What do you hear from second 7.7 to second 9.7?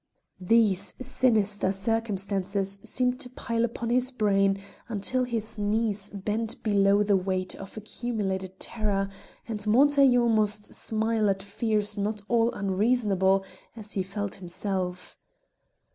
accumulated terror, and